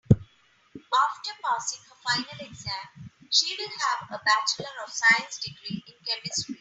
After 0.11 1.31
passing 1.43 1.77
her 1.87 1.95
final 2.03 2.47
exam 2.49 3.11
she 3.29 3.55
will 3.59 3.69
have 3.69 4.19
a 4.19 4.23
bachelor 4.25 4.75
of 4.83 4.89
science 4.91 5.37
degree 5.37 5.83
in 5.87 5.93
chemistry. 6.03 6.55